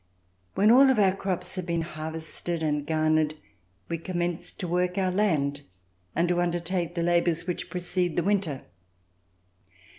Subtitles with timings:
[0.55, 3.35] When all of our crops had been harvested and garnered,
[3.87, 5.61] we com menced to work our land
[6.15, 8.63] and to undertake the labors which precede the winter.